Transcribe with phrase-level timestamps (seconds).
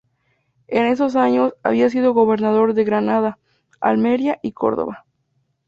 [0.67, 3.37] En esos años, había sido gobernador de Granada,
[3.79, 5.05] Almería y Córdoba.